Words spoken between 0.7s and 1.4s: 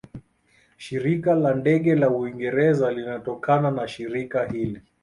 Shirika